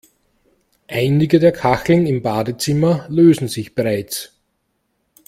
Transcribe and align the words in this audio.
Einige 0.87 1.37
der 1.37 1.51
Kacheln 1.51 2.07
im 2.07 2.23
Badezimmer 2.23 3.05
lösen 3.07 3.47
sich 3.47 3.75
bereits. 3.75 4.31